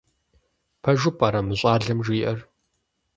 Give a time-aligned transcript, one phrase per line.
[0.81, 2.39] Пэжу пӀэрэ мы щӏалэм жиӀэр?